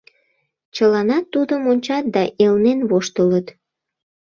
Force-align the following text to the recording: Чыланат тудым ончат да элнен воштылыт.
Чыланат 0.75 1.25
тудым 1.33 1.61
ончат 1.71 2.05
да 2.15 2.23
элнен 2.43 2.79
воштылыт. 2.89 3.47